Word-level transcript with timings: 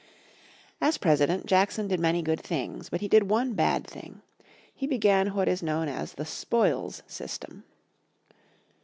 As 0.81 0.97
President, 0.97 1.45
Jackson 1.45 1.87
did 1.87 1.99
many 1.99 2.23
good 2.23 2.41
things. 2.41 2.89
But 2.89 3.01
he 3.01 3.07
did 3.07 3.29
one 3.29 3.53
bad 3.53 3.85
thing. 3.85 4.23
He 4.73 4.87
began 4.87 5.35
what 5.35 5.47
is 5.47 5.61
known 5.61 5.87
as 5.87 6.13
the 6.13 6.25
"spoils 6.25 7.03
system." 7.05 7.65